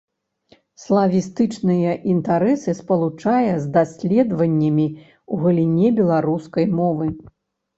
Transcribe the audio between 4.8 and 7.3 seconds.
ў галіне беларускай мовы.